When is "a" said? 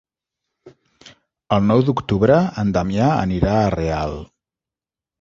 3.63-3.73